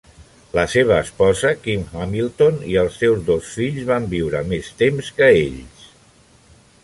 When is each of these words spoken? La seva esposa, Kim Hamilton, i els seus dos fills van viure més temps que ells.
La 0.59 0.61
seva 0.75 0.95
esposa, 1.07 1.51
Kim 1.65 1.83
Hamilton, 1.99 2.57
i 2.71 2.79
els 2.85 2.97
seus 3.03 3.21
dos 3.29 3.53
fills 3.59 3.85
van 3.91 4.09
viure 4.15 4.41
més 4.53 4.71
temps 4.83 5.15
que 5.19 5.31
ells. 5.45 5.85